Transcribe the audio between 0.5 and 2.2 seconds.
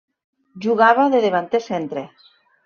Jugava de davanter centre.